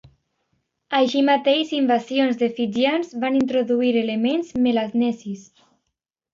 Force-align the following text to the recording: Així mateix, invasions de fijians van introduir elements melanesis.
Així 0.99 1.21
mateix, 1.27 1.73
invasions 1.81 2.41
de 2.41 2.49
fijians 2.61 3.13
van 3.27 3.39
introduir 3.43 3.95
elements 4.05 4.53
melanesis. 4.67 5.49